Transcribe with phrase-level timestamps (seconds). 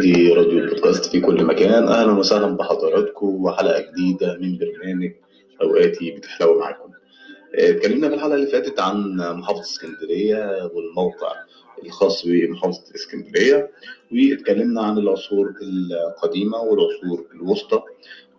[0.00, 1.88] مشاهدي راديو البودكاست في كل مكان.
[1.88, 5.10] أهلا وسهلا بحضراتكم وحلقة جديدة من برنامج
[5.62, 6.90] أوقاتي بتحلو معاكم.
[7.54, 11.32] آه، اتكلمنا في الحلقة اللي فاتت عن محافظة اسكندرية والموقع
[11.84, 13.70] الخاص بمحافظة اسكندرية
[14.12, 17.82] واتكلمنا عن العصور القديمة والعصور الوسطى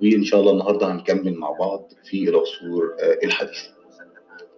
[0.02, 3.81] وإن شاء الله النهارده هنكمل مع بعض في العصور آه، الحديثة.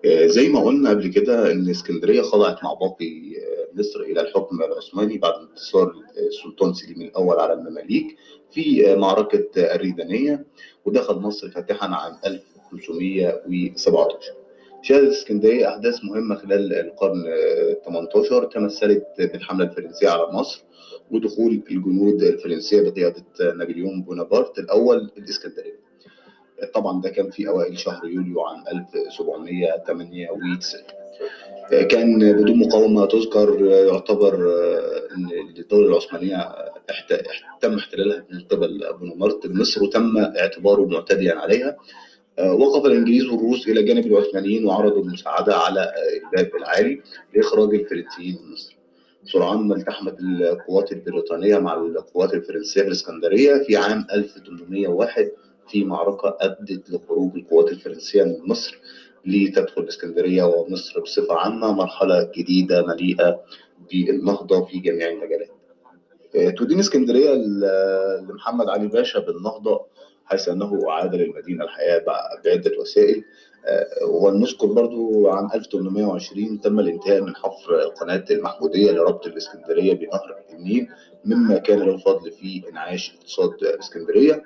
[0.06, 5.18] زي ما قلنا قبل كده إن إسكندرية خضعت مع باقي آه، مصر إلى الحكم العثماني
[5.18, 8.16] بعد انتصار السلطان سليم الأول على المماليك
[8.52, 10.46] في آه، معركة الريدانية
[10.86, 14.18] ودخل مصر فاتحا عام 1517
[14.82, 20.64] شهدت إسكندرية أحداث مهمة خلال القرن ال 18 تمثلت بالحملة الفرنسية على مصر
[21.12, 25.83] ودخول الجنود الفرنسية بقيادة نابليون بونابرت الأول الإسكندرية.
[26.74, 30.82] طبعا ده كان في أوائل شهر يوليو عام 1798
[31.90, 34.36] كان بدون مقاومة تذكر يعتبر
[35.16, 36.56] إن الدولة العثمانية
[37.62, 41.78] تم احتلالها من قبل بونابرت لمصر وتم اعتباره معتديا عليها.
[42.40, 45.92] وقف الإنجليز والروس إلى جانب العثمانيين وعرضوا المساعدة على
[46.24, 47.02] الباب العالي
[47.36, 48.76] لإخراج الفرنسيين من مصر.
[49.26, 55.32] سرعان ما التحمت القوات البريطانية مع القوات الفرنسية في الإسكندرية في عام 1801
[55.68, 58.80] في معركة أدت لخروج القوات الفرنسية من مصر
[59.26, 63.42] لتدخل الإسكندرية ومصر بصفة عامة مرحلة جديدة مليئة
[63.92, 65.50] بالنهضة في جميع المجالات.
[66.36, 67.34] آه، تدين إسكندرية
[68.30, 69.86] لمحمد علي باشا بالنهضة
[70.26, 73.24] حيث أنه أعاد للمدينة الحياة بع- بعدة وسائل
[73.66, 80.88] آه، ونذكر برضو عام 1820 تم الانتهاء من حفر قناة المحمودية لربط الإسكندرية بنهر النيل
[81.26, 84.44] مما كان له الفضل في إنعاش اقتصاد إسكندرية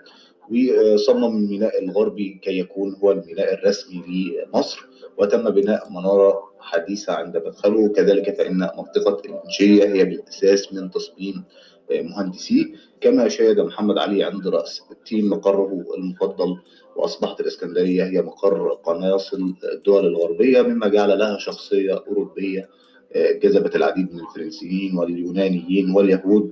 [0.52, 7.80] وصمم الميناء الغربي كي يكون هو الميناء الرسمي لمصر وتم بناء منارة حديثة عند مدخله.
[7.80, 11.44] وكذلك فإن منطقة المنشية هي بالأساس من تصميم
[11.92, 12.74] مهندسي.
[13.02, 16.58] كما شاهد محمد علي عند رأس التيم مقره المفضل
[16.96, 22.70] وأصبحت الإسكندرية هي مقر قناصل الدول الغربية مما جعل لها شخصية أوروبية
[23.16, 26.52] جذبت العديد من الفرنسيين واليونانيين واليهود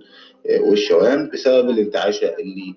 [0.60, 2.76] والشوام بسبب الانتعاشة اللي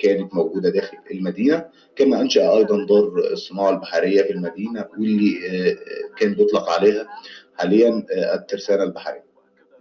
[0.00, 1.64] كانت موجودة داخل المدينة
[1.96, 5.34] كما أنشأ أيضا دار الصناعة البحرية في المدينة واللي
[6.18, 7.08] كان بيطلق عليها
[7.54, 9.30] حاليا الترسانة البحرية.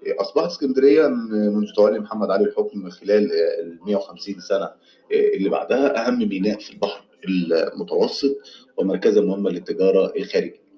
[0.07, 4.69] أصبحت اسكندرية منذ تولي محمد علي الحكم خلال ال 150 سنة
[5.11, 8.37] اللي بعدها أهم ميناء في البحر المتوسط
[8.77, 10.69] ومركزا مهما للتجارة الخارجية.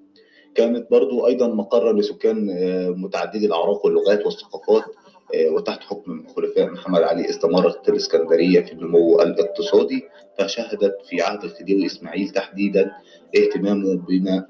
[0.55, 2.47] كانت برضو أيضا مقرا لسكان
[2.97, 4.83] متعددي الأعراق واللغات والثقافات
[5.35, 10.03] وتحت حكم خلفاء محمد علي استمرت الإسكندرية في النمو الاقتصادي
[10.39, 12.91] فشهدت في عهد الخديوي إسماعيل تحديدا
[13.37, 14.45] اهتمامه بما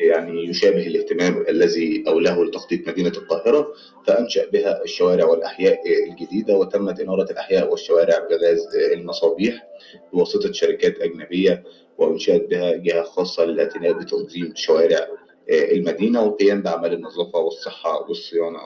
[0.00, 3.68] يعني يشابه الاهتمام الذي أولاه لتخطيط مدينة القاهرة
[4.06, 5.78] فأنشأ بها الشوارع والأحياء
[6.10, 9.66] الجديدة وتمت إنارة الأحياء والشوارع بغاز المصابيح
[10.12, 11.64] بواسطة شركات أجنبية
[11.98, 15.06] وأنشأت بها جهة خاصة للاعتناء بتنظيم شوارع
[15.50, 18.58] المدينة والقيام بأعمال النظافة والصحة والصيانة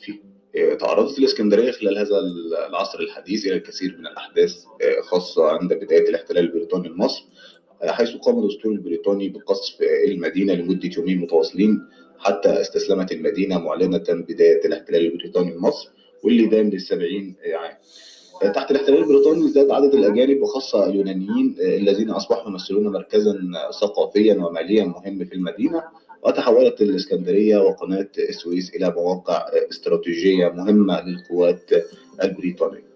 [0.00, 0.35] فيها.
[0.80, 2.18] تعرضت الإسكندرية خلال هذا
[2.68, 4.64] العصر الحديث إلى الكثير من الأحداث
[5.02, 7.24] خاصة عند بداية الاحتلال البريطاني لمصر
[7.84, 11.82] حيث قام الأسطول البريطاني بقصف المدينة لمدة يومين متواصلين
[12.18, 15.88] حتى استسلمت المدينة معلنة بداية الاحتلال البريطاني لمصر
[16.24, 17.76] واللي دام للسبعين عام.
[18.52, 23.38] تحت الاحتلال البريطاني زاد عدد الأجانب وخاصة اليونانيين الذين أصبحوا يمثلون مركزا
[23.80, 25.82] ثقافيا وماليا مهم في المدينة.
[26.26, 31.70] وتحولت الإسكندرية وقناة السويس إلى مواقع استراتيجية مهمة للقوات
[32.24, 32.86] البريطانية.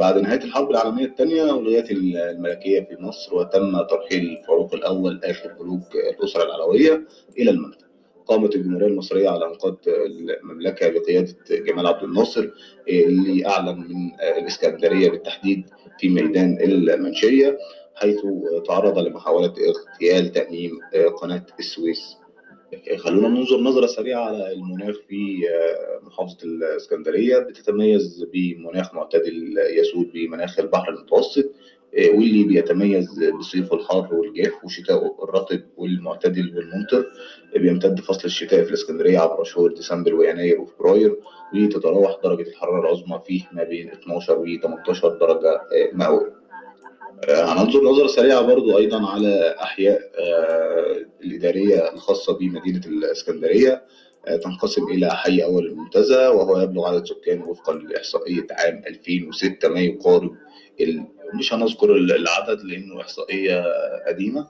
[0.00, 5.82] بعد نهاية الحرب العالمية الثانية ألغيت الملكية في مصر وتم ترحيل الفاروق الأول آخر ملوك
[5.94, 7.04] الأسرة العلوية
[7.38, 7.90] إلى المملكة.
[8.26, 9.74] قامت الجمهورية المصرية على إنقاذ
[10.42, 12.48] المملكة بقيادة جمال عبد الناصر
[12.88, 15.64] اللي أعلن من الإسكندرية بالتحديد
[15.98, 17.58] في ميدان المنشية
[18.00, 18.20] حيث
[18.66, 20.70] تعرض لمحاولة اغتيال تأميم
[21.22, 22.16] قناة السويس.
[22.98, 25.44] خلونا ننظر نظرة سريعة على المناخ في
[26.02, 27.38] محافظة الإسكندرية.
[27.38, 31.50] بتتميز بمناخ معتدل يسود بمناخ البحر المتوسط
[31.94, 37.06] واللي بيتميز بصيفه الحار والجاف وشتاءه الرطب والمعتدل والممطر.
[37.56, 41.16] بيمتد فصل الشتاء في الإسكندرية عبر شهور ديسمبر ويناير وفبراير
[41.54, 45.60] وتتراوح درجة الحرارة العظمى فيه ما بين 12 و 18 درجة
[45.92, 46.39] مئوية.
[47.28, 50.00] هننظر نظرة سريعة برضو أيضا على أحياء
[51.24, 53.82] الإدارية الخاصة بمدينة الإسكندرية
[54.42, 60.30] تنقسم إلى حي أول المنتزه وهو يبلغ عدد سكان وفقا لإحصائية عام 2006 ما يقارب
[61.34, 63.64] مش هنذكر العدد لأنه إحصائية
[64.08, 64.46] قديمة.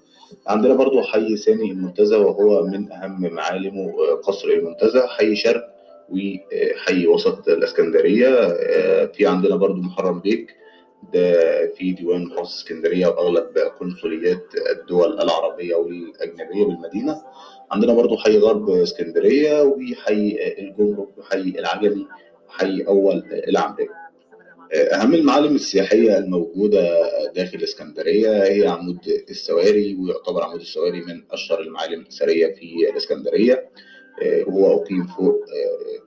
[0.46, 3.92] عندنا برضو حي ثاني المنتزه وهو من أهم معالمه
[4.24, 5.64] قصر المنتزه حي شرق
[6.08, 8.46] وحي وسط الإسكندرية
[9.06, 10.59] في عندنا برضو محرم بيك
[11.12, 17.22] ده في ديوان محافظه اسكندرية وأغلب قنصليات الدول العربية والأجنبية بالمدينة.
[17.70, 22.06] عندنا برضو حي غرب اسكندرية وحي الجمرك وحي العجمي
[22.48, 23.88] وحي أول العمريه
[24.74, 27.00] أهم المعالم السياحية الموجودة
[27.34, 28.98] داخل اسكندرية هي عمود
[29.30, 33.70] السواري ويعتبر عمود السواري من أشهر المعالم الأثرية في الإسكندرية.
[34.46, 35.44] وهو أقيم فوق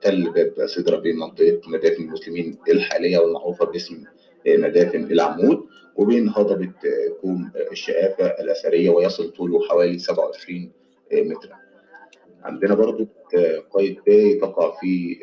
[0.02, 4.04] تل باب سدرة بين منطقة مدافن المسلمين الحالية والمعروفة باسم
[4.46, 5.60] مدافن العمود
[5.96, 6.72] وبين هضبة
[7.20, 10.70] كوم الشقافة الأثرية ويصل طوله حوالي 27
[11.12, 11.56] مترا
[12.42, 13.06] عندنا برضو
[13.70, 15.16] قايتباي تقع في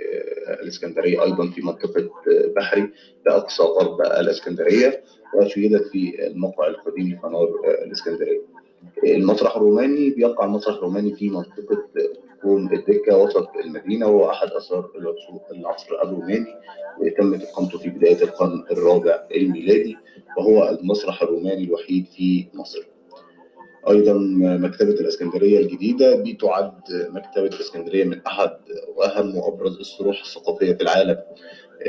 [0.63, 2.09] الإسكندرية أيضا في منطقة
[2.55, 2.89] بحري
[3.25, 5.03] بأقصى غرب الإسكندرية
[5.35, 7.49] وشيدت في الموقع القديم لفنار
[7.85, 8.41] الإسكندرية.
[9.03, 11.83] المسرح الروماني بيقع المسرح الروماني في منطقة
[12.41, 14.89] كوم الدكة وسط المدينة وهو أحد آثار
[15.51, 16.45] العصر الروماني
[17.17, 19.97] تمت إقامته في بداية القرن الرابع الميلادي
[20.37, 22.87] وهو المسرح الروماني الوحيد في مصر.
[23.89, 24.13] أيضا
[24.57, 28.51] مكتبة الإسكندرية الجديدة دي تعد مكتبة الإسكندرية من أحد
[28.95, 31.17] وأهم وأبرز الصروح الثقافية في العالم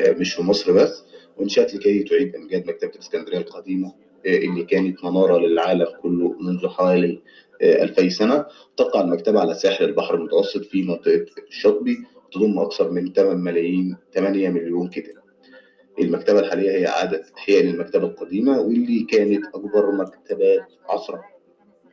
[0.08, 1.04] مش في مصر بس
[1.38, 3.93] وانشأت لكي تعيد أمجاد مكتبة الإسكندرية القديمة
[4.26, 7.22] اللي كانت منارة للعالم كله منذ حوالي
[7.62, 11.97] 2000 سنة تقع المكتبة على ساحل البحر المتوسط في منطقة الشاطبي
[12.32, 15.23] تضم أكثر من 8 ملايين 8 مليون كتاب
[16.00, 21.25] المكتبة الحالية هي إعادة إحياء للمكتبة القديمة واللي كانت أكبر مكتبات عصرها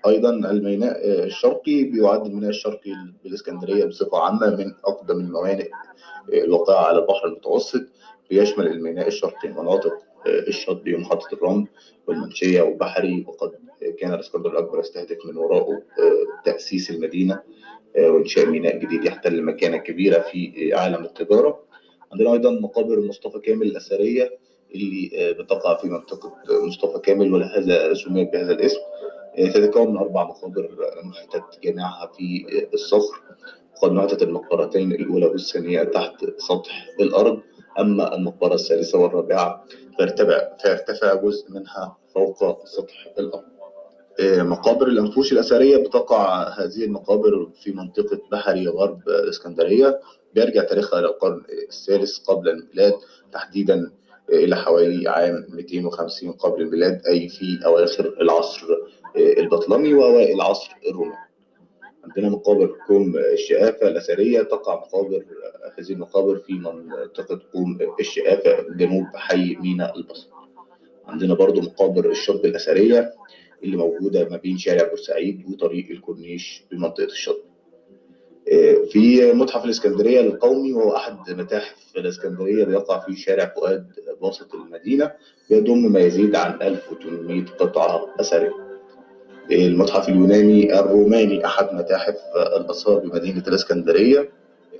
[0.08, 2.92] أيضا الميناء الشرقي بيعد الميناء الشرقي
[3.24, 5.70] بالإسكندرية بصفة عامة من أقدم الموانئ
[6.34, 7.82] الواقعة على البحر المتوسط.
[8.30, 9.94] بيشمل الميناء الشرقي مناطق
[10.28, 11.68] الشاطبي ومحطة الرمل
[12.08, 13.52] والمنشية وبحري وقد
[14.00, 15.82] كان الإسكندر الأكبر يستهدف من وراءه
[16.46, 17.42] تأسيس المدينة
[17.98, 21.64] وإنشاء ميناء جديد يحتل مكانة كبيرة في عالم التجارة.
[22.12, 24.38] عندنا أيضا مقابر مصطفى كامل الأثرية
[24.76, 26.36] اللي بتقع في منطقة
[26.68, 28.80] مصطفى كامل ولهذا سميت بهذا الاسم.
[29.38, 30.70] تتكون من أربع مقابر
[31.10, 33.22] نحتت جميعها في الصخر.
[33.78, 37.42] وقد نحتت المقبرتين الأولى والثانية تحت سطح الأرض.
[37.80, 39.66] أما المقبرة الثالثة والرابعة
[40.00, 43.59] فارتفع فارتفع جزء منها فوق سطح الأرض.
[44.24, 50.00] مقابر الأنفوش الأثرية بتقع هذه المقابر في منطقة بحري غرب الإسكندرية
[50.36, 52.94] بيرجع تاريخها إلى القرن الثالث قبل الميلاد
[53.34, 53.92] تحديدا
[54.30, 58.68] إلى حوالي عام 250 قبل الميلاد أي في أواخر العصر
[59.16, 61.30] البطلمي وأوائل العصر الروماني.
[62.04, 65.26] عندنا مقابر كوم الشقافة الأثرية تقع مقابر
[65.80, 70.28] هذه المقابر في منطقة كوم الشقافة جنوب حي مينا البصل.
[71.08, 73.14] عندنا برضو مقابر الشاطبي الأثرية
[73.64, 77.38] اللي موجودة ما بين شارع بورسعيد وطريق الكورنيش بمنطقة الشاطبي.
[78.92, 83.88] في متحف الإسكندرية القومي وهو أحد متاحف الإسكندرية بيقع في شارع فؤاد
[84.22, 85.12] وسط المدينة
[85.50, 88.54] بيضم ما يزيد عن 1800 قطعة أثرية.
[89.52, 92.16] المتحف اليوناني الروماني أحد متاحف
[92.58, 94.30] الآثار بمدينة الإسكندرية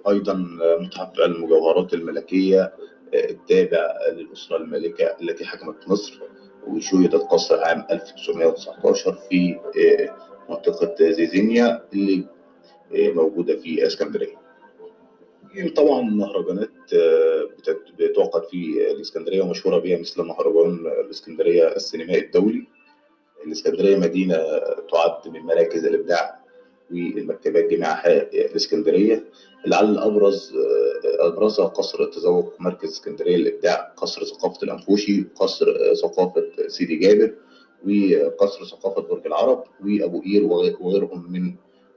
[0.10, 0.34] أيضا
[0.80, 2.74] متحف المجوهرات الملكية
[3.14, 6.20] التابع للأسرة المالكة التي حكمت مصر
[6.68, 9.60] وشيدت قصر عام 1919 في
[10.50, 12.26] منطقة زيزينيا اللي
[12.92, 14.40] موجودة في إسكندرية.
[15.76, 16.70] طبعا مهرجانات
[18.00, 22.68] بتعقد في الإسكندرية ومشهورة بها مثل مهرجان الإسكندرية السينمائي الدولي
[23.46, 24.38] الإسكندرية مدينة
[24.92, 26.39] تعد من مراكز الإبداع
[26.92, 29.24] والمكتبات جامعة الإسكندرية.
[29.66, 30.54] لعل أبرز
[31.20, 37.34] أبرزها قصر التذوق مركز إسكندرية للإبداع قصر ثقافة الأنفوشي قصر ثقافة سيدي جابر
[37.88, 41.56] وقصر ثقافة برج العرب وأبو قير وغيرهم من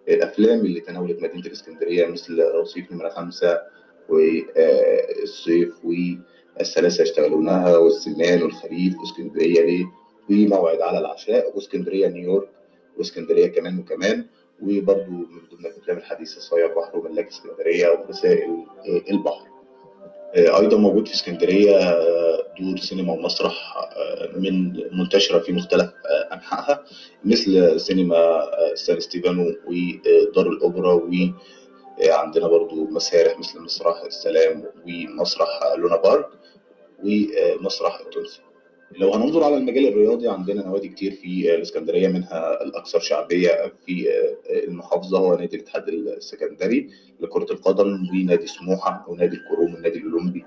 [0.09, 3.59] الأفلام اللي تناولت مدينة الإسكندرية مثل رصيف نمرة خمسة
[4.09, 9.85] والصيف والثلاثة يشتغلونها والسمان والخريف وإسكندرية ليه؟
[10.31, 12.49] وموعد على العشاء وإسكندرية نيويورك
[12.99, 14.27] وإسكندرية كمان وكمان.
[14.63, 18.67] وبرضه من ضمن الأفلام الحديثة صايع بحر وملاك اسكندرية ورسائل
[19.11, 19.47] البحر.
[20.37, 21.79] أيضا موجود في اسكندرية
[22.61, 23.75] دور سينما ومسرح
[24.37, 25.91] من منتشرة في مختلف
[26.33, 26.85] أنحائها
[27.25, 30.93] مثل سينما سان ستيفانو ودار الأوبرا
[31.99, 36.29] وعندنا برضو مسارح مثل مسرح السلام ومسرح لونا بارك
[37.05, 38.41] ومسرح التونسي.
[38.99, 44.09] لو هننظر على المجال الرياضي عندنا نوادي كتير في الإسكندرية منها الأكثر شعبية في
[44.51, 46.89] المحافظة هو نادي الاتحاد السكندري
[47.21, 50.45] لكرة القدم ونادي سموحة ونادي الكروم والنادي الأولمبي.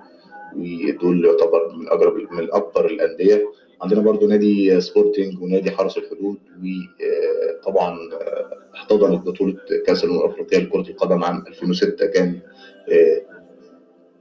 [0.56, 3.52] ودول يعتبر من أقرب من أكبر الأندية.
[3.82, 7.98] عندنا برضو نادي سبورتنج ونادي حرس الحدود وطبعا
[8.76, 12.40] احتضنت بطولة كأس الأمم الأفريقية لكرة القدم عام 2006 كان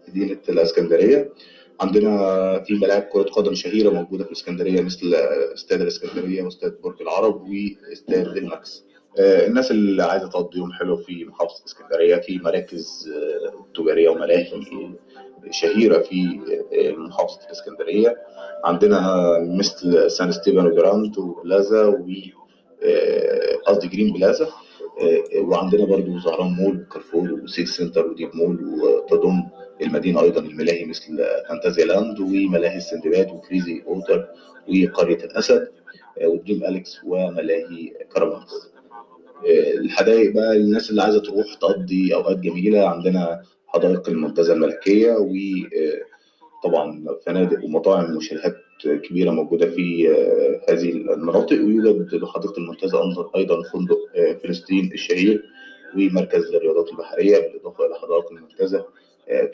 [0.08, 1.32] مدينة الإسكندرية.
[1.80, 2.18] عندنا
[2.66, 5.14] في ملاعب كرة قدم شهيرة موجودة في الاسكندريه مثل
[5.54, 8.84] استاد الاسكندرية واستاد برج العرب واستاد المكس
[9.18, 14.46] آه، الناس اللي عايزة تقضي يوم حلو في محافظة الاسكندريه في مراكز آه، تجارية وملاهي
[15.50, 16.40] شهيرة في
[16.72, 18.16] آه، محافظة الاسكندرية.
[18.64, 19.24] عندنا
[19.58, 22.06] مثل سان ستيفانو جراند وبلازا و
[23.66, 24.48] قصدي جرين بلازا
[25.38, 29.42] وعندنا برضو زهران مول وكارفور وسيكس سنتر وديب مول وتضم
[29.82, 34.26] المدينة أيضا الملاهي مثل فانتازيا لاند وملاهي السندباد وكريزي ووتر
[34.68, 35.68] وقرية الأسد
[36.24, 38.70] ودريم أليكس وملاهي كرامانز
[39.78, 45.16] الحدائق بقى للناس اللي عايزة تروح تقضي أوقات جميلة عندنا حدائق المنتزه الملكية
[46.64, 50.08] وطبعا فنادق ومطاعم وشاليهات كبيرة موجودة في
[50.68, 51.56] هذه المناطق.
[51.56, 52.98] ويوجد بحديقه المنتزه
[53.36, 53.98] أيضا فندق
[54.42, 55.42] فلسطين الشهير
[55.96, 58.84] ومركز للرياضات البحرية بالإضافة إلى حدائق المنتزه.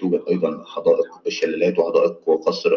[0.00, 2.70] توجد أيضا حدائق الشلالات وحدائق وقصر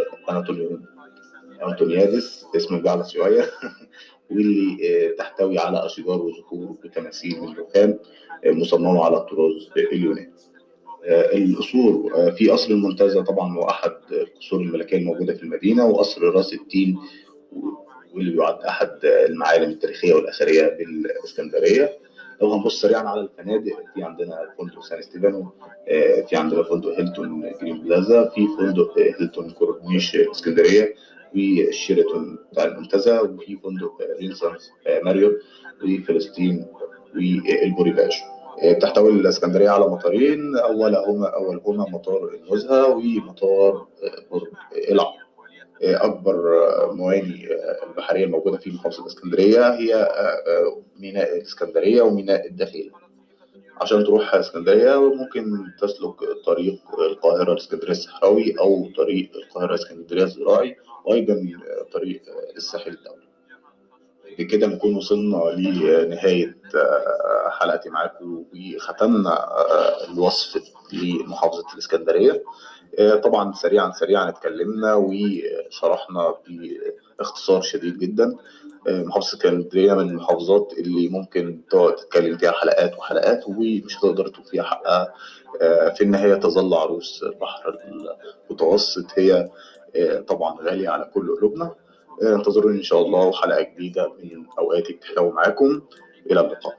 [1.64, 3.46] انطونيادس اسم الجعل شوية
[4.32, 8.00] واللي تحتوي على أشجار وزهور وتماثيل من الرخام
[8.46, 10.34] مصممه على الطراز اليوناني.
[11.08, 17.00] القصور في قصر المنتزه طبعا هو أحد القصور الملكية الموجودة في المدينة وقصر راس التين
[18.14, 21.98] واللي يعد أحد المعالم التاريخية والأثرية بالإسكندرية
[22.42, 23.74] لو هنبص سريعا على الفنادق.
[23.94, 25.52] في عندنا فندق سان ستيفانو
[26.30, 30.94] في عندنا فندق هيلتون جرين بلازا في فندق هيلتون كورنيش اسكندرية
[31.36, 34.72] والشيراتون بتاع المنتزه وفي فندق رينسانس
[35.04, 35.36] ماريوت
[35.84, 36.66] وفلسطين
[37.16, 38.12] والبوريفاج
[38.82, 43.88] تحتوي الإسكندرية على مطارين أولهما أولهما مطار النزهه ومطار
[44.32, 44.48] برج
[44.90, 45.23] العرب
[45.84, 46.36] أكبر
[46.94, 47.48] مواني
[47.84, 50.12] البحرية الموجودة في محافظة الاسكندريه هي
[51.00, 52.92] ميناء الاسكندريه وميناء الدخيل
[53.82, 55.44] عشان تروح إسكندرية ممكن
[55.82, 60.76] تسلك طريق القاهرة الاسكندريه الصحراوي أو طريق القاهرة اسكندريه الزراعي
[61.06, 61.48] وأيضا
[61.94, 62.22] طريق
[62.56, 63.24] الساحل الدولي.
[64.40, 66.58] بكده نكون وصلنا لنهاية
[67.50, 68.46] حلقتي معاكم.
[68.76, 69.48] وختمنا
[70.12, 70.62] الوصف
[70.94, 72.44] لمحافظة الإسكندرية.
[73.24, 76.36] طبعا سريعا سريعا اتكلمنا وشرحنا
[77.20, 78.36] باختصار شديد جدا.
[78.88, 85.14] محافظة اسكندرية من المحافظات اللي ممكن تقعد تتكلم فيها حلقات وحلقات ومش هتقدر توفيها حقها
[85.96, 87.78] في النهاية تظل عروس البحر
[88.50, 89.50] المتوسط هي
[90.28, 91.76] طبعا غالية على كل قلوبنا.
[92.22, 95.82] انتظروني إن شاء الله وحلقة جديدة من اوقاتي بتحلو معاكم.
[96.32, 96.78] إلى اللقاء.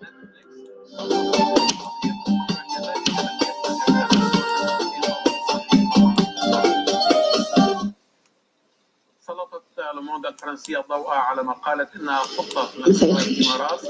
[9.35, 13.81] سلطت لوموند الفرنسية الضوء على ما قالت إنها خطة الامارات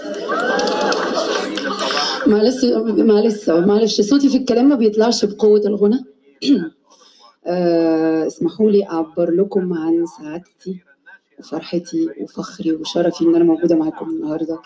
[2.27, 2.65] معلش
[2.99, 6.05] معلش معلش صوتي في الكلام ما بيطلعش بقوة الغنى.
[7.47, 10.81] أه اسمحوا لي أعبر لكم عن سعادتي
[11.39, 14.59] وفرحتي وفخري وشرفي إن أنا موجودة معاكم النهارده.